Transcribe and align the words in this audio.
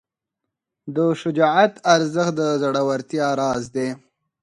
د 0.95 0.97
شجاعت 1.21 1.73
ارزښت 1.93 2.33
د 2.39 2.41
زړورتیا 2.61 3.27
راز 3.39 3.63
دی. 3.75 3.89